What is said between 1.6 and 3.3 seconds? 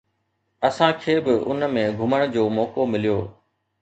۾ گهمڻ جو موقعو مليو.